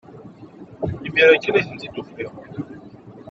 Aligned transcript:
Imir-a 1.07 1.35
kan 1.43 1.55
ay 1.59 1.65
ten-id-ufiɣ. 1.65 2.31